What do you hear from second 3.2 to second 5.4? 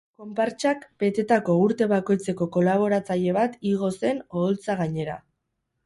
bat igo zen oholtza gainera.